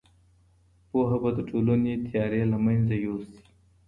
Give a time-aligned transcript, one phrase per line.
[0.89, 3.39] پوهه به د ټولني تیارې له منځه یوسي.